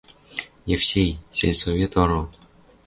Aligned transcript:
Евсей, 0.75 1.09
сельсовет 1.37 1.93
орол. 2.01 2.25